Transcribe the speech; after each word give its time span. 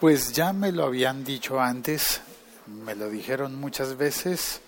Pues 0.00 0.32
ya 0.32 0.52
me 0.52 0.70
lo 0.70 0.84
habían 0.84 1.24
dicho 1.24 1.60
antes, 1.60 2.20
me 2.84 2.94
lo 2.94 3.10
dijeron 3.10 3.56
muchas 3.56 3.96
veces. 3.96 4.60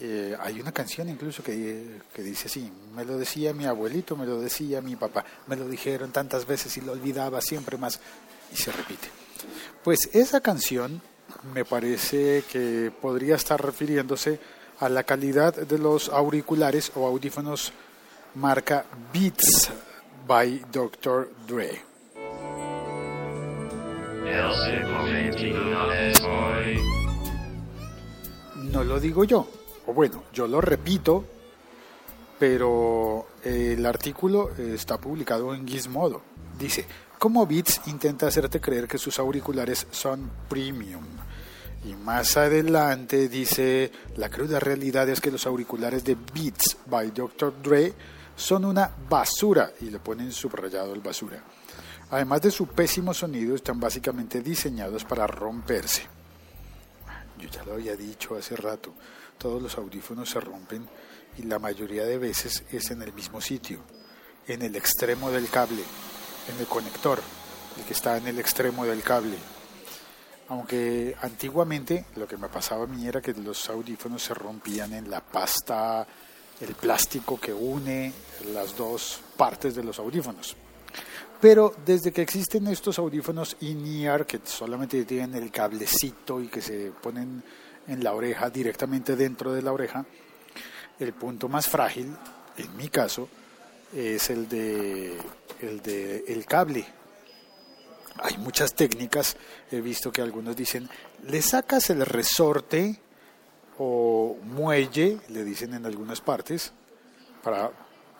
Eh, 0.00 0.36
hay 0.40 0.60
una 0.60 0.72
canción 0.72 1.08
incluso 1.08 1.42
que, 1.42 2.00
que, 2.12 2.22
dice 2.22 2.48
así, 2.48 2.72
me 2.96 3.04
lo 3.04 3.16
decía 3.16 3.52
mi 3.52 3.66
abuelito, 3.66 4.16
me 4.16 4.26
lo 4.26 4.40
decía 4.40 4.80
mi 4.80 4.96
papá, 4.96 5.24
me 5.46 5.54
lo 5.54 5.68
dijeron 5.68 6.10
tantas 6.10 6.46
veces 6.46 6.76
y 6.76 6.80
lo 6.80 6.92
olvidaba 6.92 7.40
siempre 7.40 7.76
más 7.78 8.00
y 8.52 8.56
se 8.56 8.72
repite. 8.72 9.08
Pues 9.84 10.10
esa 10.12 10.40
canción 10.40 11.00
me 11.54 11.64
parece 11.64 12.42
que 12.50 12.90
podría 13.00 13.36
estar 13.36 13.64
refiriéndose 13.64 14.40
a 14.80 14.88
la 14.88 15.04
calidad 15.04 15.54
de 15.54 15.78
los 15.78 16.08
auriculares 16.08 16.90
o 16.96 17.06
audífonos 17.06 17.72
marca 18.34 18.84
Beats 19.12 19.70
by 20.26 20.64
Dr. 20.72 21.30
Dre. 21.46 21.89
No 28.72 28.84
lo 28.84 29.00
digo 29.00 29.24
yo, 29.24 29.48
o 29.86 29.92
bueno, 29.92 30.24
yo 30.32 30.46
lo 30.46 30.60
repito, 30.60 31.24
pero 32.38 33.26
el 33.42 33.84
artículo 33.84 34.50
está 34.56 34.98
publicado 34.98 35.54
en 35.54 35.66
Gizmodo. 35.66 36.22
Dice, 36.58 36.86
¿cómo 37.18 37.46
Beats 37.46 37.80
intenta 37.86 38.26
hacerte 38.26 38.60
creer 38.60 38.86
que 38.86 38.98
sus 38.98 39.18
auriculares 39.18 39.86
son 39.90 40.30
premium? 40.48 41.04
Y 41.84 41.94
más 41.94 42.36
adelante 42.36 43.28
dice, 43.28 43.90
la 44.16 44.28
cruda 44.28 44.60
realidad 44.60 45.08
es 45.08 45.20
que 45.20 45.30
los 45.30 45.46
auriculares 45.46 46.04
de 46.04 46.14
Beats 46.14 46.76
by 46.86 47.10
Dr. 47.10 47.54
Dre 47.62 47.94
son 48.36 48.66
una 48.66 48.90
basura, 49.08 49.72
y 49.80 49.90
le 49.90 49.98
ponen 49.98 50.30
subrayado 50.30 50.92
el 50.94 51.00
basura. 51.00 51.42
Además 52.10 52.42
de 52.42 52.50
su 52.50 52.66
pésimo 52.66 53.14
sonido, 53.14 53.54
están 53.54 53.78
básicamente 53.78 54.40
diseñados 54.40 55.04
para 55.04 55.26
romperse. 55.28 56.02
Yo 57.38 57.48
ya 57.48 57.62
lo 57.64 57.74
había 57.74 57.94
dicho 57.96 58.36
hace 58.36 58.56
rato, 58.56 58.92
todos 59.38 59.62
los 59.62 59.78
audífonos 59.78 60.28
se 60.28 60.40
rompen 60.40 60.86
y 61.38 61.42
la 61.42 61.58
mayoría 61.58 62.04
de 62.04 62.18
veces 62.18 62.64
es 62.72 62.90
en 62.90 63.02
el 63.02 63.12
mismo 63.12 63.40
sitio, 63.40 63.80
en 64.48 64.62
el 64.62 64.74
extremo 64.74 65.30
del 65.30 65.48
cable, 65.48 65.82
en 66.52 66.58
el 66.58 66.66
conector, 66.66 67.20
el 67.78 67.84
que 67.84 67.92
está 67.92 68.16
en 68.16 68.26
el 68.26 68.38
extremo 68.40 68.84
del 68.84 69.02
cable. 69.02 69.36
Aunque 70.48 71.14
antiguamente 71.22 72.06
lo 72.16 72.26
que 72.26 72.36
me 72.36 72.48
pasaba 72.48 72.84
a 72.84 72.88
mí 72.88 73.06
era 73.06 73.22
que 73.22 73.32
los 73.34 73.70
audífonos 73.70 74.24
se 74.24 74.34
rompían 74.34 74.92
en 74.94 75.08
la 75.08 75.20
pasta, 75.20 76.04
el 76.60 76.74
plástico 76.74 77.38
que 77.38 77.52
une 77.52 78.12
las 78.52 78.76
dos 78.76 79.20
partes 79.36 79.76
de 79.76 79.84
los 79.84 79.98
audífonos. 80.00 80.56
Pero 81.40 81.74
desde 81.86 82.12
que 82.12 82.20
existen 82.20 82.66
estos 82.66 82.98
audífonos 82.98 83.56
in-ear 83.60 84.26
que 84.26 84.40
solamente 84.44 85.04
tienen 85.06 85.42
el 85.42 85.50
cablecito 85.50 86.40
y 86.40 86.48
que 86.48 86.60
se 86.60 86.92
ponen 87.02 87.42
en 87.86 88.04
la 88.04 88.12
oreja, 88.12 88.50
directamente 88.50 89.16
dentro 89.16 89.52
de 89.52 89.62
la 89.62 89.72
oreja, 89.72 90.04
el 90.98 91.14
punto 91.14 91.48
más 91.48 91.66
frágil, 91.66 92.14
en 92.58 92.76
mi 92.76 92.88
caso, 92.90 93.28
es 93.94 94.28
el 94.28 94.48
de 94.48 95.16
el, 95.62 95.80
de, 95.80 96.24
el 96.28 96.44
cable. 96.44 96.84
Hay 98.18 98.36
muchas 98.36 98.74
técnicas, 98.74 99.36
he 99.70 99.80
visto 99.80 100.12
que 100.12 100.20
algunos 100.20 100.54
dicen, 100.54 100.90
le 101.26 101.40
sacas 101.40 101.88
el 101.88 102.04
resorte 102.04 103.00
o 103.78 104.36
muelle, 104.44 105.20
le 105.30 105.42
dicen 105.42 105.72
en 105.72 105.86
algunas 105.86 106.20
partes, 106.20 106.70
para 107.42 107.70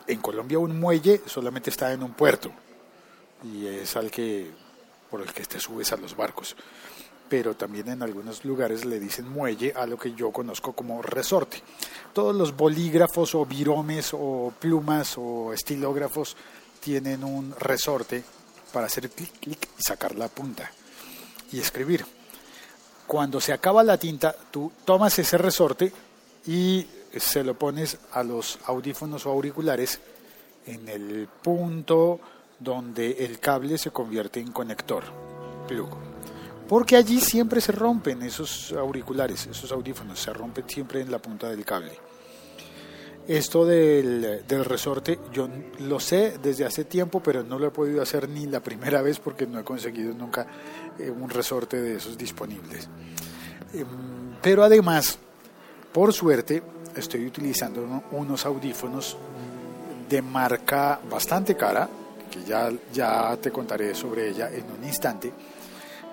en 0.07 0.21
Colombia 0.23 0.59
un 0.59 0.81
muelle 0.81 1.21
solamente 1.27 1.69
está 1.69 1.93
en 1.93 2.03
un 2.03 2.15
puerto 2.15 2.51
y 3.45 3.67
es 3.67 3.97
al 3.97 4.11
que 4.11 4.51
por 5.11 5.23
el 5.23 5.33
que 5.33 5.45
te 5.45 5.59
subes 5.59 5.93
a 5.93 5.97
los 5.97 6.17
barcos. 6.17 6.57
Pero 7.29 7.55
también 7.55 7.89
en 7.89 8.03
algunos 8.03 8.45
lugares 8.45 8.85
le 8.85 8.99
dicen 8.99 9.29
muelle 9.29 9.73
a 9.75 9.87
lo 9.87 9.99
que 9.99 10.15
yo 10.15 10.33
conozco 10.33 10.73
como 10.73 11.03
resorte. 11.03 11.63
Todos 12.13 12.35
los 12.35 12.57
bolígrafos 12.57 13.35
o 13.35 13.47
viromes 13.47 14.11
o 14.13 14.53
plumas 14.59 15.15
o 15.17 15.53
estilógrafos 15.53 16.37
tienen 16.81 17.23
un 17.23 17.55
resorte 17.59 18.25
para 18.73 18.87
hacer 18.87 19.11
clic, 19.11 19.39
clic 19.41 19.69
y 19.79 19.83
sacar 19.83 20.15
la 20.17 20.29
punta 20.29 20.71
y 21.53 21.61
escribir. 21.61 22.05
Cuando 23.07 23.41
se 23.41 23.53
acaba 23.53 23.83
la 23.83 23.99
tinta, 23.99 24.35
tú 24.51 24.73
tomas 24.85 25.19
ese 25.19 25.37
resorte 25.39 25.93
y 26.47 26.87
se 27.17 27.43
lo 27.43 27.55
pones 27.55 27.99
a 28.13 28.23
los 28.23 28.59
audífonos 28.67 29.27
o 29.27 29.31
auriculares 29.31 30.01
en 30.67 30.89
el 30.89 31.29
punto 31.43 32.21
donde 32.61 33.25
el 33.25 33.41
cable 33.41 33.79
se 33.79 33.91
convierte 33.91 34.39
en 34.39 34.53
conector, 34.53 35.03
plug. 35.67 35.89
Porque 36.69 36.95
allí 36.95 37.21
siempre 37.21 37.61
se 37.61 37.73
rompen 37.73 38.23
esos 38.23 38.73
auriculares, 38.73 39.47
esos 39.47 39.73
audífonos, 39.73 40.21
se 40.21 40.33
rompen 40.33 40.69
siempre 40.69 41.01
en 41.01 41.11
la 41.11 41.19
punta 41.19 41.49
del 41.49 41.65
cable. 41.65 41.99
Esto 43.27 43.65
del, 43.65 44.45
del, 44.47 44.65
resorte, 44.65 45.19
yo 45.33 45.49
lo 45.81 46.01
sé 46.01 46.39
desde 46.43 46.65
hace 46.65 46.85
tiempo, 46.85 47.21
pero 47.21 47.43
no 47.43 47.59
lo 47.59 47.67
he 47.67 47.71
podido 47.71 48.03
hacer 48.03 48.29
ni 48.29 48.47
la 48.47 48.61
primera 48.61 49.03
vez 49.03 49.19
porque 49.19 49.47
no 49.47 49.59
he 49.59 49.65
conseguido 49.65 50.15
nunca 50.15 50.47
eh, 50.99 51.11
un 51.11 51.29
resorte 51.29 51.81
de 51.81 51.97
esos 51.97 52.17
disponibles. 52.17 52.89
Eh, 53.75 53.85
pero 54.43 54.65
además, 54.65 55.19
por 55.93 56.13
suerte, 56.13 56.63
estoy 56.97 57.27
utilizando 57.27 58.03
unos 58.13 58.47
audífonos 58.47 59.17
de 60.09 60.23
marca 60.23 61.01
bastante 61.09 61.57
cara, 61.57 61.89
que 62.31 62.43
ya, 62.45 62.71
ya 62.93 63.37
te 63.37 63.51
contaré 63.51 63.95
sobre 63.95 64.31
ella 64.31 64.51
en 64.51 64.71
un 64.71 64.85
instante, 64.85 65.33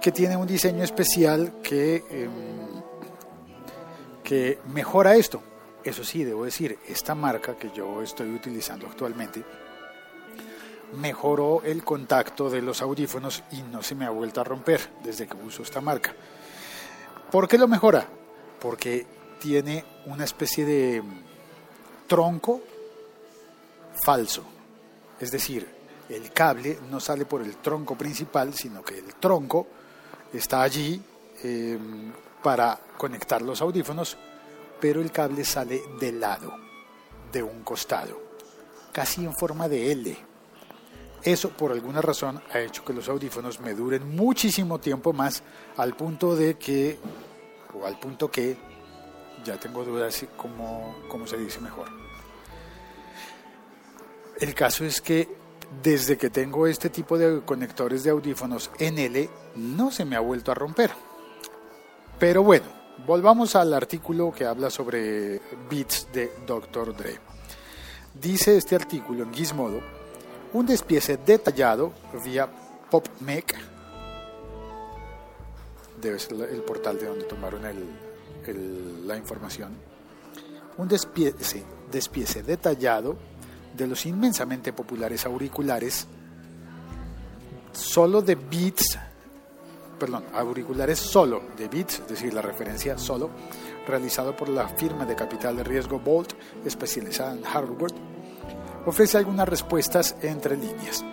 que 0.01 0.11
tiene 0.11 0.35
un 0.35 0.47
diseño 0.47 0.83
especial 0.83 1.61
que, 1.61 2.03
em, 2.09 2.31
que 4.23 4.59
mejora 4.73 5.15
esto. 5.15 5.41
Eso 5.83 6.03
sí, 6.03 6.23
debo 6.23 6.45
decir, 6.45 6.79
esta 6.87 7.15
marca 7.15 7.55
que 7.55 7.71
yo 7.71 8.01
estoy 8.01 8.33
utilizando 8.33 8.87
actualmente 8.87 9.43
mejoró 10.93 11.61
el 11.63 11.83
contacto 11.83 12.49
de 12.49 12.61
los 12.61 12.81
audífonos 12.81 13.43
y 13.51 13.61
no 13.61 13.81
se 13.81 13.95
me 13.95 14.05
ha 14.05 14.09
vuelto 14.09 14.41
a 14.41 14.43
romper 14.43 14.89
desde 15.03 15.27
que 15.27 15.35
uso 15.35 15.63
esta 15.63 15.81
marca. 15.81 16.13
¿Por 17.31 17.47
qué 17.47 17.57
lo 17.57 17.67
mejora? 17.67 18.07
Porque 18.59 19.05
tiene 19.39 19.83
una 20.05 20.23
especie 20.23 20.65
de 20.65 21.03
tronco 22.07 22.61
falso. 24.03 24.43
Es 25.19 25.31
decir, 25.31 25.67
el 26.09 26.31
cable 26.31 26.79
no 26.89 26.99
sale 26.99 27.25
por 27.25 27.41
el 27.41 27.57
tronco 27.57 27.97
principal, 27.97 28.53
sino 28.53 28.83
que 28.83 28.97
el 28.97 29.15
tronco 29.15 29.67
está 30.33 30.61
allí 30.61 31.01
em, 31.43 32.11
para 32.41 32.79
conectar 32.97 33.41
los 33.41 33.61
audífonos, 33.61 34.17
pero 34.79 35.01
el 35.01 35.11
cable 35.11 35.43
sale 35.43 35.81
de 35.99 36.11
lado, 36.13 36.53
de 37.31 37.43
un 37.43 37.63
costado, 37.63 38.21
casi 38.91 39.25
en 39.25 39.35
forma 39.35 39.67
de 39.67 39.91
L. 39.91 40.17
Eso 41.23 41.49
por 41.49 41.71
alguna 41.71 42.01
razón 42.01 42.41
ha 42.53 42.59
hecho 42.59 42.85
que 42.85 42.93
los 42.93 43.09
audífonos 43.09 43.59
me 43.59 43.73
duren 43.73 44.15
muchísimo 44.15 44.79
tiempo 44.79 45.11
más 45.13 45.43
al 45.75 45.95
punto 45.95 46.35
de 46.35 46.57
que, 46.57 46.97
o 47.73 47.85
al 47.85 47.99
punto 47.99 48.31
que, 48.31 48.57
ya 49.43 49.59
tengo 49.59 49.83
dudas 49.83 50.25
cómo, 50.35 50.95
cómo 51.09 51.27
se 51.27 51.37
dice 51.37 51.59
mejor. 51.59 51.87
El 54.39 54.53
caso 54.53 54.85
es 54.85 55.01
que 55.01 55.36
desde 55.83 56.17
que 56.17 56.29
tengo 56.29 56.67
este 56.67 56.89
tipo 56.89 57.17
de 57.17 57.41
conectores 57.41 58.03
de 58.03 58.11
audífonos 58.11 58.71
en 58.79 58.97
L, 58.99 59.29
no 59.55 59.91
se 59.91 60.05
me 60.05 60.15
ha 60.15 60.19
vuelto 60.19 60.51
a 60.51 60.55
romper. 60.55 60.91
Pero 62.19 62.43
bueno, 62.43 62.65
volvamos 63.05 63.55
al 63.55 63.73
artículo 63.73 64.31
que 64.31 64.45
habla 64.45 64.69
sobre 64.69 65.41
Beats 65.69 66.07
de 66.11 66.31
Dr. 66.47 66.95
Dre. 66.95 67.19
Dice 68.13 68.57
este 68.57 68.75
artículo 68.75 69.23
en 69.23 69.33
Gizmodo, 69.33 69.79
un 70.53 70.65
despiece 70.65 71.17
detallado 71.17 71.93
vía 72.23 72.49
PopMec, 72.89 73.55
debe 76.01 76.17
ser 76.17 76.41
el 76.49 76.61
portal 76.61 76.97
de 76.97 77.05
donde 77.05 77.25
tomaron 77.25 77.61
la 79.05 79.17
información, 79.17 79.73
un 80.77 80.87
despiece 80.87 82.43
detallado 82.43 83.17
de 83.77 83.87
los 83.87 84.05
inmensamente 84.05 84.73
populares 84.73 85.25
auriculares 85.25 86.07
solo 87.71 88.21
de 88.23 88.35
Beats, 88.35 88.97
perdón, 89.99 90.25
auriculares 90.33 90.97
solo 90.97 91.43
de 91.55 91.67
Beats, 91.67 91.99
es 91.99 92.07
decir, 92.07 92.33
la 92.33 92.41
referencia 92.41 92.97
solo, 92.97 93.29
realizado 93.87 94.35
por 94.35 94.49
la 94.49 94.67
firma 94.67 95.05
de 95.05 95.15
capital 95.15 95.55
de 95.57 95.63
riesgo 95.63 95.99
Bolt, 95.99 96.33
especializada 96.65 97.33
en 97.33 97.43
hardware, 97.43 97.93
ofrece 98.85 99.17
algunas 99.17 99.47
respuestas 99.47 100.15
entre 100.21 100.57
líneas. 100.57 101.05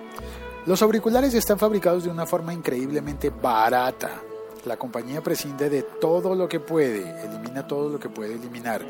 Los 0.67 0.81
auriculares 0.81 1.35
están 1.35 1.59
fabricados 1.59 2.05
de 2.05 2.11
una 2.11 2.25
forma 2.25 2.55
increíblemente 2.55 3.29
barata. 3.29 4.23
La 4.65 4.79
compañía 4.79 5.21
prescinde 5.23 5.69
de 5.69 5.83
todo 5.83 6.35
lo 6.35 6.49
que 6.49 6.61
puede, 6.61 7.23
elimina 7.23 7.67
todo 7.67 7.91
lo 7.91 8.01
que 8.01 8.09
puede 8.09 8.35
eliminar, 8.35 8.81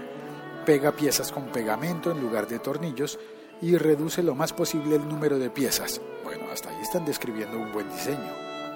pega 0.64 0.92
piezas 0.92 1.32
con 1.32 1.46
pegamento 1.46 2.12
en 2.12 2.20
lugar 2.20 2.46
de 2.46 2.60
tornillos 2.60 3.18
y 3.60 3.76
reduce 3.76 4.22
lo 4.22 4.34
más 4.34 4.52
posible 4.52 4.96
el 4.96 5.08
número 5.08 5.38
de 5.38 5.50
piezas. 5.50 6.00
Bueno, 6.22 6.44
hasta 6.52 6.70
ahí 6.70 6.80
están 6.82 7.04
describiendo 7.04 7.58
un 7.58 7.72
buen 7.72 7.88
diseño. 7.90 8.32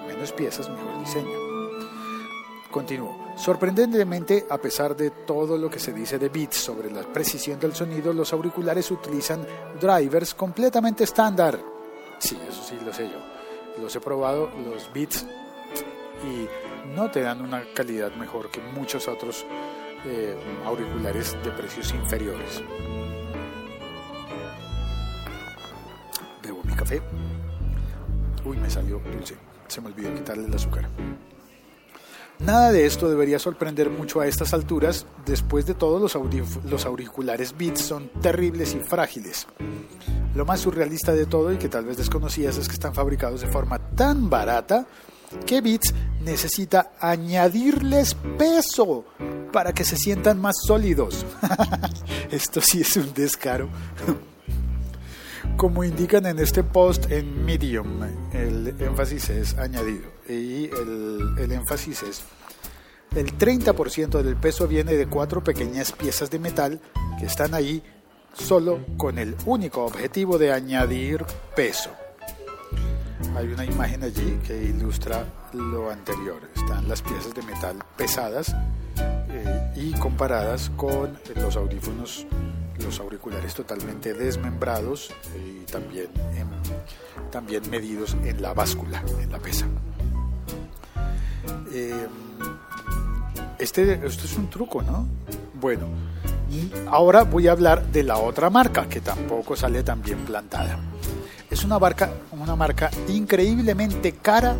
menos 0.07 0.31
piezas, 0.31 0.69
mejor 0.69 0.99
diseño. 0.99 1.49
Continúo. 2.71 3.33
Sorprendentemente, 3.35 4.45
a 4.49 4.57
pesar 4.59 4.95
de 4.95 5.09
todo 5.11 5.57
lo 5.57 5.69
que 5.69 5.79
se 5.79 5.91
dice 5.91 6.19
de 6.19 6.29
Beats 6.29 6.57
sobre 6.57 6.91
la 6.91 7.01
precisión 7.01 7.59
del 7.59 7.73
sonido, 7.73 8.13
los 8.13 8.31
auriculares 8.31 8.91
utilizan 8.91 9.45
drivers 9.79 10.33
completamente 10.35 11.03
estándar. 11.03 11.59
Sí, 12.19 12.37
eso 12.47 12.63
sí 12.63 12.77
lo 12.85 12.93
sé 12.93 13.09
yo. 13.09 13.17
Los 13.81 13.95
he 13.95 13.99
probado, 13.99 14.51
los 14.65 14.91
Beats, 14.93 15.25
y 16.23 16.47
no 16.95 17.09
te 17.09 17.21
dan 17.21 17.41
una 17.41 17.63
calidad 17.73 18.13
mejor 18.15 18.51
que 18.51 18.59
muchos 18.61 19.07
otros 19.07 19.45
eh, 20.05 20.35
auriculares 20.65 21.35
de 21.43 21.51
precios 21.51 21.93
inferiores. 21.93 22.61
Uy, 28.45 28.57
me 28.57 28.69
salió 28.69 28.99
dulce. 28.99 29.35
Se 29.67 29.81
me 29.81 29.87
olvidó 29.87 30.13
quitarle 30.15 30.45
el 30.45 30.53
azúcar. 30.53 30.89
Nada 32.39 32.71
de 32.71 32.85
esto 32.85 33.09
debería 33.09 33.37
sorprender 33.37 33.89
mucho 33.89 34.21
a 34.21 34.27
estas 34.27 34.53
alturas, 34.53 35.05
después 35.25 35.65
de 35.65 35.73
todo 35.73 35.99
los, 35.99 36.17
los, 36.63 36.85
auriculares 36.85 37.53
Beats 37.57 37.81
son 37.81 38.09
terribles 38.21 38.73
y 38.75 38.79
frágiles. 38.79 39.45
Lo 40.35 40.45
más 40.45 40.61
surrealista 40.61 41.11
de 41.11 41.25
todo 41.25 41.51
y 41.51 41.57
que 41.57 41.67
tal 41.67 41.83
vez 41.83 41.97
desconocías 41.97 42.57
es 42.57 42.67
que 42.67 42.75
están 42.75 42.93
fabricados 42.93 43.41
de 43.41 43.47
forma 43.47 43.77
tan 43.93 44.29
barata 44.29 44.87
que 45.45 45.59
Beats 45.59 45.93
necesita 46.21 46.93
añadirles 46.99 48.15
peso 48.37 49.03
para 49.51 49.73
que 49.73 49.83
se 49.83 49.97
sientan 49.97 50.39
más 50.39 50.55
sólidos. 50.65 51.25
Esto 52.31 52.61
sí 52.61 52.81
es 52.81 52.95
un 52.95 53.13
descaro. 53.13 53.69
Como 55.59 55.83
indican 55.83 56.25
en 56.25 56.39
este 56.39 56.63
post 56.63 57.11
en 57.11 57.43
Medium, 57.43 58.01
el 58.31 58.73
énfasis 58.79 59.29
es 59.29 59.57
añadido 59.57 60.09
y 60.29 60.67
el, 60.67 61.35
el 61.37 61.51
énfasis 61.51 62.01
es 62.03 62.23
el 63.13 63.37
30% 63.37 64.21
del 64.21 64.37
peso 64.37 64.69
viene 64.69 64.93
de 64.93 65.07
cuatro 65.07 65.43
pequeñas 65.43 65.91
piezas 65.91 66.31
de 66.31 66.39
metal 66.39 66.79
que 67.19 67.25
están 67.25 67.53
ahí 67.53 67.83
solo 68.31 68.79
con 68.95 69.17
el 69.17 69.35
único 69.45 69.83
objetivo 69.83 70.37
de 70.37 70.53
añadir 70.53 71.25
peso. 71.57 71.89
Hay 73.35 73.47
una 73.47 73.65
imagen 73.65 74.03
allí 74.03 74.39
que 74.47 74.63
ilustra 74.63 75.25
lo 75.51 75.91
anterior. 75.91 76.39
Están 76.55 76.87
las 76.87 77.01
piezas 77.01 77.33
de 77.33 77.41
metal 77.41 77.75
pesadas 77.97 78.55
eh, 78.97 79.73
y 79.75 79.91
comparadas 79.99 80.71
con 80.77 81.19
los 81.35 81.57
audífonos 81.57 82.25
los 82.83 82.99
auriculares 82.99 83.53
totalmente 83.53 84.13
desmembrados 84.13 85.11
y 85.37 85.65
también, 85.65 86.07
también 87.31 87.69
medidos 87.69 88.15
en 88.23 88.41
la 88.41 88.53
báscula, 88.53 89.03
en 89.21 89.31
la 89.31 89.39
pesa. 89.39 89.65
Eh, 91.71 92.07
este, 93.59 93.93
esto 94.05 94.25
es 94.25 94.37
un 94.37 94.49
truco, 94.49 94.81
¿no? 94.81 95.07
Bueno, 95.53 95.87
ahora 96.87 97.23
voy 97.23 97.47
a 97.47 97.51
hablar 97.51 97.85
de 97.87 98.03
la 98.03 98.17
otra 98.17 98.49
marca 98.49 98.87
que 98.87 99.01
tampoco 99.01 99.55
sale 99.55 99.83
tan 99.83 100.01
bien 100.01 100.19
plantada. 100.19 100.79
Es 101.49 101.63
una 101.63 101.79
marca, 101.79 102.11
una 102.31 102.55
marca 102.55 102.89
increíblemente 103.07 104.13
cara 104.13 104.55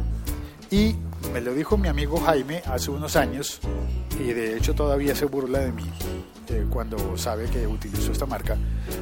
y 0.69 0.95
me 1.33 1.42
lo 1.42 1.54
dijo 1.54 1.77
mi 1.77 1.88
amigo 1.88 2.19
Jaime 2.19 2.62
hace 2.66 2.92
unos 2.92 3.16
años 3.16 3.60
y 4.19 4.33
de 4.33 4.57
hecho 4.57 4.74
todavía 4.74 5.16
se 5.16 5.25
burla 5.25 5.60
de 5.60 5.71
mí 5.71 5.86
cuando 6.69 7.18
sabe 7.18 7.46
que 7.46 7.68
utilizo 7.68 8.12
esta 8.12 8.25
marca, 8.25 8.57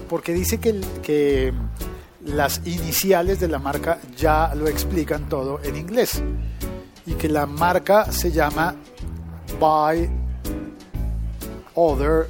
porque 0.09 0.33
dice 0.33 0.59
que, 0.59 1.53
las 2.25 2.61
iniciales 2.65 3.39
de 3.39 3.47
la 3.47 3.57
marca 3.57 3.99
ya 4.17 4.53
lo 4.53 4.67
explican 4.67 5.29
todo 5.29 5.61
en 5.63 5.77
inglés 5.77 6.21
y 7.05 7.13
que 7.13 7.29
la 7.29 7.45
marca 7.45 8.11
se 8.11 8.33
llama 8.33 8.75
Buy 9.57 10.09
Other 11.73 12.27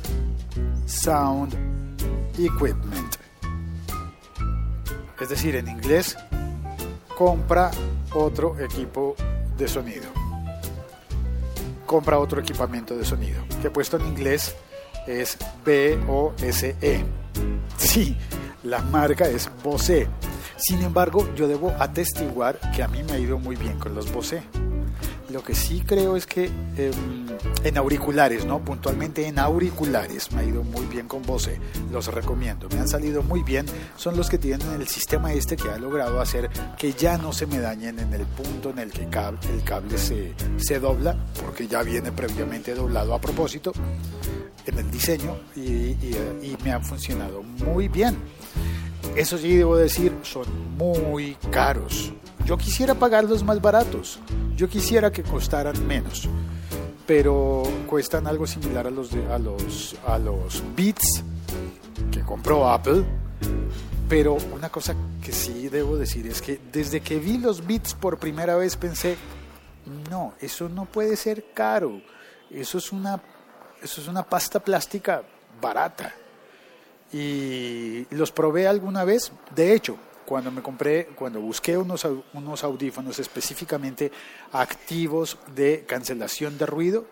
Sound 0.86 1.56
Equipment. 2.38 3.16
Es 5.20 5.30
decir, 5.30 5.56
en 5.56 5.68
inglés, 5.68 6.16
compra 7.18 7.72
otro 8.14 8.60
equipo 8.60 9.16
de 9.58 9.68
sonido. 9.68 10.06
Compra 11.88 12.20
otro 12.20 12.40
equipamiento 12.40 12.96
de 12.96 13.04
sonido. 13.04 13.44
Que 13.64 13.72
puesto 13.72 13.98
en 13.98 14.06
inglés 14.06 14.56
es 15.08 15.38
B-O-S-E. 15.66 17.06
Sí, 17.78 18.16
la 18.64 18.82
marca 18.82 19.28
es 19.28 19.50
Bose. 19.64 20.08
Sin 20.58 20.82
embargo, 20.82 21.28
yo 21.36 21.48
debo 21.48 21.74
atestiguar 21.80 22.60
que 22.76 22.84
a 22.84 22.88
mí 22.88 23.04
me 23.04 23.14
ha 23.14 23.20
ido 23.20 23.38
muy 23.38 23.56
bien 23.56 23.80
con 23.80 23.96
los 23.96 24.12
Bose. 24.12 24.44
Lo 25.30 25.44
que 25.44 25.54
sí 25.54 25.84
creo 25.86 26.16
es 26.16 26.26
que 26.26 26.46
em, 26.46 27.28
en 27.64 27.78
auriculares, 27.78 28.46
¿no? 28.46 28.64
Puntualmente 28.64 29.28
en 29.28 29.40
auriculares 29.40 30.32
me 30.32 30.42
ha 30.42 30.44
ido 30.46 30.64
muy 30.64 30.86
bien 30.86 31.08
con 31.08 31.22
Bose. 31.22 31.60
Los 31.92 32.08
recomiendo. 32.08 32.70
Me 32.70 32.80
han 32.80 32.88
salido 32.88 33.22
muy 33.24 33.44
bien. 33.44 33.66
Son 33.98 34.16
los 34.16 34.30
que 34.30 34.38
tienen 34.38 34.72
el 34.72 34.88
sistema 34.88 35.34
este 35.34 35.58
que 35.58 35.70
ha 35.70 35.78
logrado 35.78 36.22
hacer 36.22 36.50
que 36.78 36.94
ya 36.94 37.18
no 37.18 37.34
se 37.34 37.46
me 37.46 37.60
dañen 37.60 38.00
en 38.00 38.14
el 38.14 38.26
punto 38.26 38.70
en 38.70 38.80
el 38.80 38.92
que 38.92 39.04
el 39.04 39.64
cable 39.64 39.98
se, 39.98 40.34
se 40.58 40.80
dobla, 40.80 41.18
porque 41.44 41.68
ya 41.68 41.84
viene 41.84 42.12
previamente 42.12 42.74
doblado 42.74 43.14
a 43.14 43.20
propósito 43.20 43.74
en 44.68 44.78
el 44.78 44.92
diseño 44.92 45.38
y, 45.56 45.96
me 46.64 46.72
han 46.72 46.84
funcionado 46.84 47.44
muy 47.44 47.88
bien. 47.88 48.18
Eso 49.16 49.38
sí, 49.38 49.56
debo 49.56 49.78
decir, 49.78 50.14
son 50.24 50.46
muy 50.78 51.36
caros. 51.52 52.14
Yo 52.46 52.58
quisiera 52.58 52.94
pagarlos 52.96 53.44
más 53.44 53.62
baratos, 53.62 54.20
yo 54.56 54.70
quisiera 54.70 55.12
que 55.12 55.24
costaran 55.24 55.86
menos, 55.86 56.28
pero 57.06 57.64
cuestan 57.88 58.28
algo 58.28 58.48
similar 58.48 58.88
a 58.88 58.90
los, 58.90 59.12
de, 59.12 59.26
a 59.32 59.38
los, 59.38 59.96
a 60.06 60.18
los 60.18 60.64
Beats 60.76 61.24
que 62.12 62.22
compró 62.22 62.70
Apple. 62.70 63.04
Pero 64.10 64.38
una 64.56 64.70
cosa 64.70 64.96
que 65.22 65.34
sí 65.34 65.68
debo 65.68 65.98
decir 65.98 66.28
es 66.28 66.42
que 66.42 66.60
desde 66.72 67.02
que 67.02 67.20
vi 67.20 67.38
los 67.38 67.66
Beats 67.66 67.94
por 67.94 68.18
primera 68.18 68.56
vez 68.56 68.78
pensé, 68.78 69.18
no, 70.10 70.34
eso 70.40 70.70
no 70.70 70.86
puede 70.86 71.18
ser 71.18 71.46
caro, 71.54 72.02
eso 72.50 72.78
es 72.78 72.94
una 72.94 73.22
eso 73.82 74.02
es 74.02 74.08
una 74.08 74.24
pasta 74.24 74.60
plástica 74.60 75.24
barata. 75.62 76.14
Y 77.12 78.06
los 78.14 78.32
probé 78.32 78.68
alguna 78.68 79.04
vez. 79.06 79.32
De 79.56 79.74
hecho, 79.74 79.98
cuando 80.26 80.52
me 80.52 80.62
compré, 80.62 81.08
cuando 81.16 81.40
busqué 81.40 81.78
unos, 81.78 82.06
unos 82.34 82.64
audífonos 82.64 83.18
específicamente 83.20 84.12
activos 84.52 85.38
de 85.56 85.86
cancelación 85.88 86.58
de 86.58 86.66
ruido, 86.66 87.06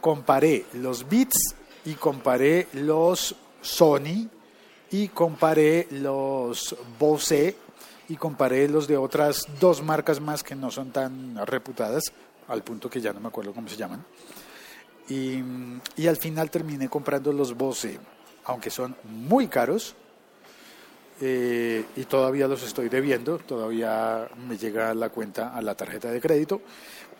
comparé 0.00 0.66
los 0.74 1.08
Beats 1.08 1.56
y 1.84 1.94
comparé 1.94 2.68
los 2.72 3.34
Sony 3.62 4.28
y 4.90 5.08
comparé 5.08 5.88
los 5.90 6.76
Bose 6.98 7.56
y 8.08 8.16
comparé 8.16 8.68
los 8.68 8.86
de 8.86 8.96
otras 8.96 9.46
dos 9.58 9.82
marcas 9.82 10.20
más 10.20 10.44
que 10.44 10.54
no 10.54 10.70
son 10.70 10.92
tan 10.92 11.44
reputadas, 11.46 12.04
al 12.46 12.62
punto 12.62 12.88
que 12.88 13.00
ya 13.00 13.12
no 13.12 13.18
me 13.18 13.28
acuerdo 13.28 13.52
cómo 13.52 13.68
se 13.68 13.76
llaman. 13.76 14.04
Y, 15.08 15.42
al 16.06 16.16
final 16.16 16.50
terminé 16.50 16.88
comprando 16.88 17.32
los 17.32 17.56
Bose, 17.56 17.98
aunque 18.44 18.70
son 18.70 18.96
muy 19.04 19.48
caros. 19.48 19.94
Eh, 21.20 21.84
y 21.96 22.04
todavía 22.04 22.46
los 22.46 22.62
estoy 22.62 22.90
debiendo, 22.90 23.38
todavía 23.38 24.28
me 24.46 24.58
llega 24.58 24.92
la 24.92 25.08
cuenta 25.08 25.56
a 25.56 25.62
la 25.62 25.74
tarjeta 25.74 26.10
de 26.10 26.20
crédito, 26.20 26.60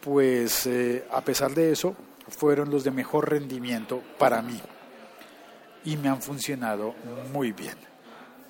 pues 0.03 0.67
eh, 0.67 1.07
a 1.11 1.23
pesar 1.23 1.55
de 1.55 1.73
eso 1.73 1.97
fueron 2.29 2.71
los 2.71 2.85
de 2.85 2.91
mejor 2.91 3.31
rendimiento 3.31 4.03
para 4.19 4.43
mí 4.43 4.61
y 5.87 5.97
me 5.97 6.09
han 6.09 6.21
funcionado 6.21 6.95
muy 7.33 7.53
bien. 7.53 7.77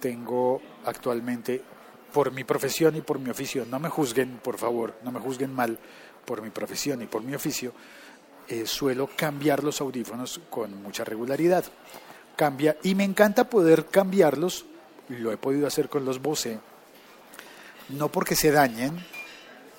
Tengo 0.00 0.60
actualmente, 0.84 1.62
por 2.12 2.32
mi 2.32 2.44
profesión 2.44 2.96
y 2.96 3.02
por 3.02 3.18
mi 3.20 3.30
oficio, 3.30 3.66
no 3.66 3.78
me 3.78 3.88
juzguen, 3.88 4.38
por 4.42 4.56
favor, 4.56 4.94
no 5.04 5.12
me 5.12 5.20
juzguen 5.20 5.54
mal 5.54 5.78
por 6.24 6.42
mi 6.42 6.50
profesión 6.50 7.02
y 7.02 7.06
por 7.06 7.22
mi 7.22 7.34
oficio, 7.34 7.72
eh, 8.48 8.66
suelo 8.66 9.08
cambiar 9.16 9.64
los 9.64 9.80
audífonos 9.80 10.40
con 10.50 10.82
mucha 10.82 11.04
regularidad. 11.04 11.64
Cambia, 12.36 12.76
y 12.82 12.94
me 12.94 13.04
encanta 13.04 13.48
poder 13.48 13.86
cambiarlos, 13.86 14.66
lo 15.08 15.32
he 15.32 15.36
podido 15.36 15.66
hacer 15.66 15.88
con 15.88 16.04
los 16.04 16.20
Bose, 16.20 16.60
no 17.88 18.10
porque 18.10 18.36
se 18.36 18.50
dañen, 18.50 19.04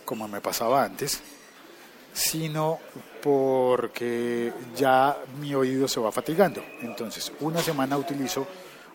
como 0.05 0.27
me 0.27 0.41
pasaba 0.41 0.83
antes, 0.83 1.21
sino 2.13 2.79
porque 3.21 4.51
ya 4.75 5.17
mi 5.39 5.53
oído 5.53 5.87
se 5.87 5.99
va 5.99 6.11
fatigando. 6.11 6.63
Entonces, 6.81 7.31
una 7.41 7.61
semana 7.61 7.97
utilizo 7.97 8.47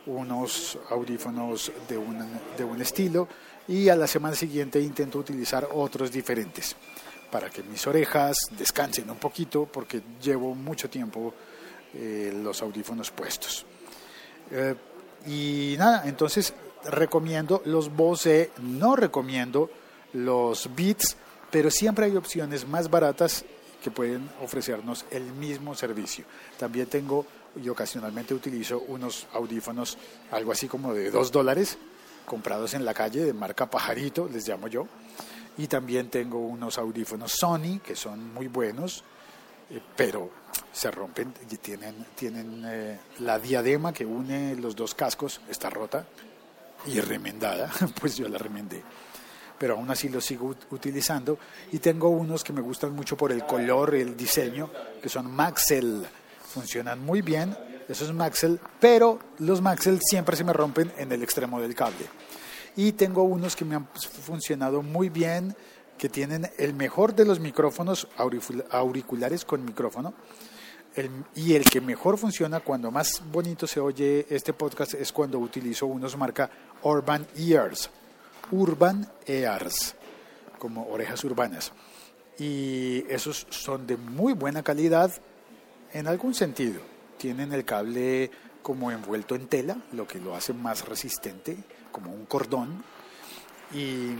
unos 0.06 0.78
audífonos 0.90 1.70
de 1.88 1.96
un, 1.96 2.18
de 2.56 2.64
un 2.64 2.82
estilo 2.82 3.28
y 3.68 3.88
a 3.88 3.94
la 3.94 4.08
semana 4.08 4.34
siguiente 4.34 4.80
intento 4.80 5.18
utilizar 5.18 5.68
otros 5.72 6.10
diferentes 6.10 6.74
para 7.32 7.50
que 7.50 7.64
mis 7.64 7.84
orejas 7.88 8.36
descansen 8.56 9.10
un 9.10 9.16
poquito 9.16 9.66
porque 9.66 10.02
llevo 10.22 10.54
mucho 10.54 10.88
tiempo 10.88 11.34
eh, 11.94 12.32
los 12.44 12.62
audífonos 12.62 13.10
puestos. 13.10 13.66
Eh, 14.52 14.76
y 15.26 15.74
nada, 15.76 16.04
entonces 16.06 16.54
recomiendo 16.84 17.62
los 17.64 17.92
Bose, 17.92 18.52
no 18.60 18.94
recomiendo 18.94 19.68
los 20.12 20.68
Beats 20.76 21.16
pero 21.52 21.70
siempre 21.70 22.06
hay 22.06 22.16
opciones 22.16 22.66
más 22.66 22.88
baratas 22.88 23.44
que 23.84 23.90
pueden 23.90 24.28
ofrecernos 24.42 25.04
el 25.10 25.24
mismo 25.34 25.74
servicio. 25.74 26.24
También 26.58 26.86
tengo 26.86 27.26
y 27.62 27.68
ocasionalmente 27.68 28.32
utilizo 28.32 28.80
unos 28.88 29.26
audífonos, 29.34 29.98
algo 30.30 30.50
así 30.50 30.66
como 30.66 30.94
de 30.94 31.10
dos 31.10 31.30
dólares, 31.30 31.76
comprados 32.24 32.72
en 32.72 32.86
la 32.86 32.94
calle 32.94 33.22
de 33.22 33.34
marca 33.34 33.68
Pajarito, 33.68 34.30
les 34.32 34.48
llamo 34.48 34.66
yo. 34.66 34.88
Y 35.58 35.66
también 35.66 36.08
tengo 36.08 36.38
unos 36.38 36.78
audífonos 36.78 37.32
Sony, 37.32 37.80
que 37.84 37.94
son 37.94 38.32
muy 38.32 38.48
buenos, 38.48 39.04
eh, 39.70 39.80
pero 39.96 40.30
se 40.72 40.90
rompen 40.90 41.32
y 41.50 41.56
tienen, 41.56 42.06
tienen 42.14 42.62
eh, 42.66 43.00
la 43.20 43.38
diadema 43.38 43.92
que 43.92 44.04
une 44.04 44.56
los 44.56 44.74
dos 44.74 44.94
cascos, 44.94 45.40
está 45.48 45.70
rota 45.70 46.06
y 46.86 47.00
remendada, 47.00 47.70
pues 48.00 48.16
yo 48.16 48.28
la 48.28 48.38
remendé. 48.38 48.82
Pero 49.58 49.74
aún 49.74 49.90
así 49.90 50.08
los 50.08 50.24
sigo 50.24 50.56
utilizando 50.70 51.38
y 51.70 51.78
tengo 51.78 52.08
unos 52.08 52.42
que 52.42 52.52
me 52.52 52.60
gustan 52.60 52.94
mucho 52.94 53.16
por 53.16 53.30
el 53.30 53.46
color, 53.46 53.94
el 53.94 54.16
diseño, 54.16 54.70
que 55.00 55.08
son 55.08 55.30
Maxell. 55.30 56.04
Funcionan 56.52 57.00
muy 57.00 57.22
bien, 57.22 57.56
esos 57.88 58.12
Maxell, 58.12 58.58
pero 58.80 59.18
los 59.38 59.60
Maxell 59.60 60.00
siempre 60.02 60.36
se 60.36 60.44
me 60.44 60.52
rompen 60.52 60.92
en 60.96 61.12
el 61.12 61.22
extremo 61.22 61.60
del 61.60 61.74
cable. 61.74 62.06
Y 62.76 62.92
tengo 62.92 63.22
unos 63.24 63.54
que 63.54 63.64
me 63.64 63.74
han 63.74 63.86
funcionado 63.86 64.82
muy 64.82 65.08
bien, 65.08 65.54
que 65.98 66.08
tienen 66.08 66.50
el 66.58 66.74
mejor 66.74 67.14
de 67.14 67.24
los 67.24 67.38
micrófonos 67.38 68.08
auriculares 68.70 69.44
con 69.44 69.64
micrófono. 69.64 70.14
y 71.34 71.54
el 71.54 71.64
que 71.64 71.80
mejor 71.80 72.18
funciona 72.18 72.60
cuando 72.60 72.90
más 72.90 73.22
bonito 73.32 73.66
se 73.66 73.80
oye 73.80 74.26
este 74.28 74.52
podcast 74.52 74.92
es 74.94 75.10
cuando 75.10 75.38
utilizo 75.38 75.86
unos 75.86 76.16
marca 76.16 76.50
Urban 76.82 77.26
Ears. 77.36 77.88
Urban 78.50 79.10
Ears, 79.26 79.94
como 80.58 80.86
orejas 80.88 81.24
urbanas. 81.24 81.72
Y 82.38 83.04
esos 83.08 83.46
son 83.50 83.86
de 83.86 83.96
muy 83.96 84.32
buena 84.32 84.62
calidad 84.62 85.12
en 85.92 86.06
algún 86.06 86.34
sentido. 86.34 86.80
Tienen 87.18 87.52
el 87.52 87.64
cable 87.64 88.30
como 88.62 88.90
envuelto 88.90 89.34
en 89.34 89.46
tela, 89.46 89.76
lo 89.92 90.06
que 90.06 90.20
lo 90.20 90.34
hace 90.34 90.52
más 90.52 90.86
resistente, 90.86 91.56
como 91.92 92.10
un 92.10 92.26
cordón. 92.26 92.82
Y 93.72 94.14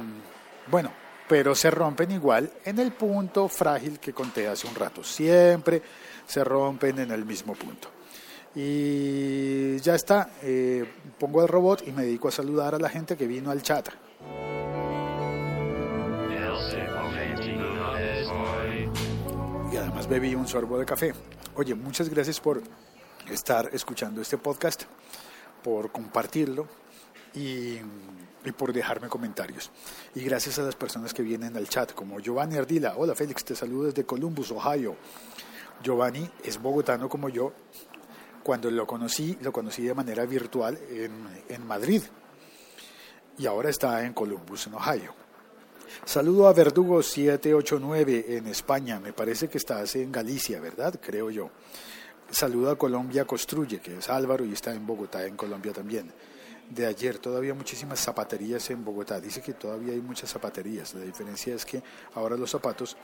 bueno, 0.71 0.93
pero 1.29 1.55
se 1.55 1.71
rompen 1.71 2.11
igual 2.11 2.52
en 2.64 2.79
el 2.79 2.93
punto 2.93 3.49
frágil 3.49 3.99
que 3.99 4.12
conté 4.12 4.47
hace 4.47 4.67
un 4.67 4.75
rato. 4.75 5.02
Siempre 5.02 5.83
se 6.26 6.45
rompen 6.45 6.99
en 7.00 7.11
el 7.11 7.25
mismo 7.25 7.55
punto. 7.55 7.88
Y 8.55 9.79
ya 9.79 9.95
está, 9.95 10.31
eh, 10.43 10.85
pongo 11.19 11.43
el 11.43 11.49
robot 11.49 11.88
y 11.88 11.93
me 11.93 12.02
dedico 12.02 12.29
a 12.29 12.31
saludar 12.31 12.75
a 12.75 12.79
la 12.79 12.91
gente 12.91 13.17
que 13.17 13.26
vino 13.26 13.50
al 13.50 13.62
chat. 13.62 13.88
Y 19.73 19.76
además 19.76 20.07
bebí 20.07 20.35
un 20.35 20.47
sorbo 20.47 20.79
de 20.79 20.85
café. 20.85 21.14
Oye, 21.55 21.75
muchas 21.75 22.11
gracias 22.11 22.38
por 22.41 22.62
estar 23.31 23.71
escuchando 23.73 24.21
este 24.21 24.37
podcast, 24.37 24.83
por 25.62 25.91
compartirlo 25.91 26.81
y 27.34 27.78
por 28.50 28.72
dejarme 28.72 29.08
comentarios. 29.08 29.70
Y 30.14 30.24
gracias 30.24 30.58
a 30.58 30.62
las 30.62 30.74
personas 30.74 31.14
que 31.14 31.22
vienen 31.22 31.56
al 31.56 31.68
chat, 31.68 31.92
como 31.92 32.18
Giovanni 32.18 32.56
Ardila. 32.56 32.94
Hola 32.96 33.14
Félix, 33.14 33.44
te 33.44 33.54
saludo 33.54 33.84
desde 33.84 34.04
Columbus, 34.04 34.50
Ohio. 34.50 34.96
Giovanni 35.82 36.28
es 36.42 36.60
bogotano 36.60 37.08
como 37.08 37.28
yo. 37.28 37.52
Cuando 38.42 38.70
lo 38.70 38.86
conocí, 38.86 39.38
lo 39.40 39.52
conocí 39.52 39.82
de 39.82 39.94
manera 39.94 40.26
virtual 40.26 40.76
en, 40.90 41.28
en 41.48 41.66
Madrid. 41.66 42.02
Y 43.38 43.46
ahora 43.46 43.70
está 43.70 44.04
en 44.04 44.12
Columbus, 44.12 44.66
en 44.66 44.74
Ohio. 44.74 45.14
Saludo 46.04 46.48
a 46.48 46.52
Verdugo 46.52 47.02
789 47.02 48.24
en 48.36 48.48
España. 48.48 48.98
Me 48.98 49.12
parece 49.12 49.48
que 49.48 49.58
estás 49.58 49.94
en 49.94 50.10
Galicia, 50.10 50.60
¿verdad? 50.60 50.98
Creo 51.00 51.30
yo. 51.30 51.50
Saludo 52.30 52.70
a 52.70 52.78
Colombia 52.78 53.24
Construye, 53.24 53.78
que 53.78 53.98
es 53.98 54.08
Álvaro 54.08 54.44
y 54.44 54.52
está 54.52 54.72
en 54.72 54.86
Bogotá, 54.86 55.24
en 55.24 55.36
Colombia 55.36 55.72
también 55.72 56.12
de 56.75 56.87
ayer. 56.87 57.19
Todavía 57.19 57.55
muchísimas 57.55 58.00
zapaterías 58.00 58.69
en 58.71 58.85
Bogotá. 58.85 59.21
Dice 59.21 59.41
que 59.41 59.55
todavía 59.55 59.93
hay 59.93 60.00
muchas 60.00 60.31
zapaterías. 60.31 60.95
La 60.95 61.02
diferencia 61.02 61.55
es 61.55 61.64
que 61.64 61.83
ahora 62.14 62.37
los 62.37 62.50
zapatos 62.50 62.97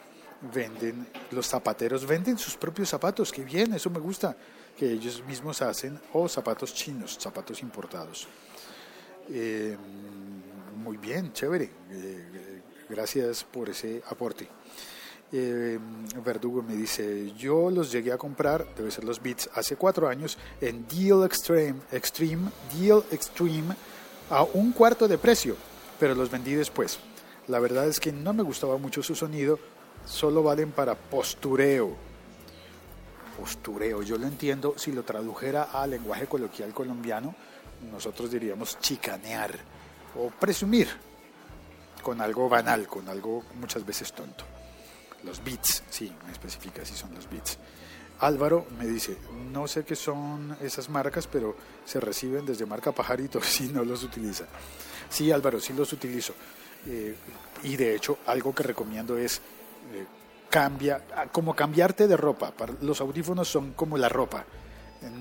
venden, 0.52 1.06
los 1.30 1.46
zapateros 1.46 2.06
venden 2.06 2.38
sus 2.38 2.56
propios 2.56 2.88
zapatos. 2.88 3.32
Qué 3.32 3.44
bien, 3.44 3.74
eso 3.74 3.90
me 3.90 3.98
gusta. 3.98 4.36
Que 4.76 4.92
ellos 4.92 5.22
mismos 5.26 5.60
hacen, 5.62 6.00
o 6.12 6.28
zapatos 6.28 6.72
chinos, 6.72 7.18
zapatos 7.20 7.62
importados. 7.62 8.28
Eh, 9.28 9.76
muy 10.76 10.96
bien, 10.96 11.32
chévere. 11.32 11.70
Eh, 11.90 12.62
gracias 12.88 13.44
por 13.44 13.68
ese 13.68 14.02
aporte. 14.08 14.48
Eh, 15.30 15.78
Verdugo 16.24 16.62
me 16.62 16.74
dice, 16.74 17.32
yo 17.36 17.70
los 17.70 17.92
llegué 17.92 18.12
a 18.12 18.18
comprar, 18.18 18.66
debe 18.74 18.90
ser 18.90 19.04
los 19.04 19.22
Beats, 19.22 19.50
hace 19.54 19.76
cuatro 19.76 20.08
años 20.08 20.38
en 20.60 20.86
Deal 20.88 21.22
Extreme, 21.24 21.80
Extreme, 21.92 22.50
Deal 22.74 23.04
Extreme 23.10 23.74
a 24.30 24.42
un 24.42 24.72
cuarto 24.72 25.06
de 25.06 25.18
precio, 25.18 25.54
pero 26.00 26.14
los 26.14 26.30
vendí 26.30 26.54
después. 26.54 26.98
La 27.46 27.58
verdad 27.58 27.86
es 27.86 28.00
que 28.00 28.10
no 28.10 28.32
me 28.32 28.42
gustaba 28.42 28.78
mucho 28.78 29.02
su 29.02 29.14
sonido, 29.14 29.58
solo 30.06 30.42
valen 30.42 30.72
para 30.72 30.94
postureo. 30.94 31.94
Postureo, 33.38 34.02
yo 34.02 34.16
lo 34.16 34.26
entiendo, 34.26 34.74
si 34.78 34.92
lo 34.92 35.02
tradujera 35.02 35.64
a 35.64 35.86
lenguaje 35.86 36.26
coloquial 36.26 36.72
colombiano, 36.72 37.34
nosotros 37.92 38.30
diríamos 38.30 38.78
chicanear 38.80 39.54
o 40.16 40.30
presumir 40.30 40.88
con 42.02 42.20
algo 42.22 42.48
banal, 42.48 42.86
con 42.88 43.08
algo 43.08 43.44
muchas 43.60 43.84
veces 43.84 44.12
tonto. 44.12 44.44
Los 45.24 45.42
bits, 45.42 45.82
sí, 45.90 46.12
me 46.26 46.32
especifica 46.32 46.84
si 46.84 46.94
son 46.94 47.14
los 47.14 47.28
bits. 47.28 47.58
Álvaro 48.20 48.66
me 48.78 48.86
dice, 48.86 49.16
no 49.52 49.68
sé 49.68 49.84
qué 49.84 49.94
son 49.94 50.56
esas 50.60 50.88
marcas, 50.88 51.26
pero 51.26 51.56
se 51.84 52.00
reciben 52.00 52.44
desde 52.44 52.66
marca 52.66 52.92
Pajarito 52.92 53.40
si 53.42 53.68
no 53.68 53.84
los 53.84 54.02
utiliza. 54.02 54.44
Sí, 55.08 55.30
Álvaro, 55.30 55.60
sí 55.60 55.72
los 55.72 55.92
utilizo. 55.92 56.34
Eh, 56.86 57.16
y 57.62 57.76
de 57.76 57.94
hecho, 57.94 58.18
algo 58.26 58.54
que 58.54 58.62
recomiendo 58.62 59.16
es 59.16 59.40
eh, 59.92 60.06
cambia, 60.48 61.04
ah, 61.14 61.26
como 61.26 61.54
cambiarte 61.54 62.08
de 62.08 62.16
ropa. 62.16 62.52
Los 62.80 63.00
audífonos 63.00 63.48
son 63.48 63.72
como 63.72 63.96
la 63.98 64.08
ropa. 64.08 64.44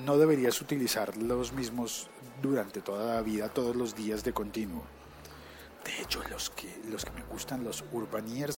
No 0.05 0.17
deberías 0.17 0.59
utilizar 0.61 1.17
los 1.17 1.53
mismos 1.53 2.09
durante 2.41 2.81
toda 2.81 3.15
la 3.15 3.21
vida, 3.21 3.49
todos 3.49 3.75
los 3.75 3.95
días 3.95 4.23
de 4.23 4.33
continuo. 4.33 4.83
De 5.83 6.01
hecho, 6.01 6.21
los 6.29 6.49
que, 6.49 6.81
los 6.89 7.05
que 7.05 7.11
me 7.11 7.23
gustan, 7.23 7.63
los 7.63 7.83
Urbaniers 7.91 8.55